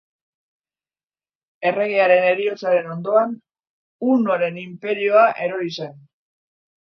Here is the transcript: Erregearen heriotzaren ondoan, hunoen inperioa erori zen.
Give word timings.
Erregearen 1.71 2.23
heriotzaren 2.29 2.89
ondoan, 2.95 3.35
hunoen 4.07 4.57
inperioa 4.65 5.27
erori 5.49 5.73
zen. 5.81 5.93